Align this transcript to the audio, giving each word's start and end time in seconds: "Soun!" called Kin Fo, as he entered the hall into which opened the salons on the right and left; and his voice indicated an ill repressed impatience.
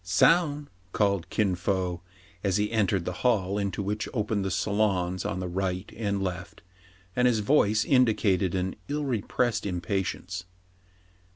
"Soun!" 0.23 0.67
called 0.93 1.29
Kin 1.29 1.53
Fo, 1.53 2.01
as 2.43 2.57
he 2.57 2.71
entered 2.71 3.05
the 3.05 3.11
hall 3.21 3.59
into 3.59 3.83
which 3.83 4.09
opened 4.15 4.43
the 4.43 4.49
salons 4.49 5.23
on 5.25 5.39
the 5.39 5.47
right 5.47 5.93
and 5.95 6.23
left; 6.23 6.63
and 7.15 7.27
his 7.27 7.41
voice 7.41 7.85
indicated 7.85 8.55
an 8.55 8.75
ill 8.87 9.05
repressed 9.05 9.63
impatience. 9.63 10.45